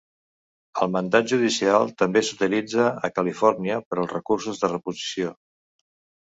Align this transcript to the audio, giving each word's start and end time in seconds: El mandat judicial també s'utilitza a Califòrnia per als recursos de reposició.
El 0.85 0.87
mandat 0.95 1.29
judicial 1.31 1.85
també 1.99 2.25
s'utilitza 2.31 2.89
a 3.09 3.13
Califòrnia 3.19 3.79
per 3.91 3.99
als 4.03 4.19
recursos 4.19 4.65
de 4.65 4.73
reposició. 4.75 5.39